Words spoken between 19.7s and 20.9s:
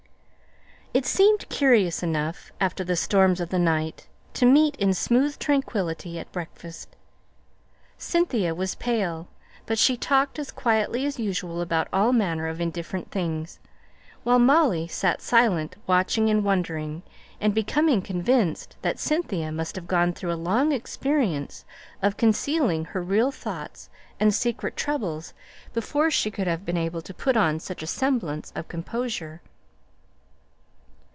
have gone through a long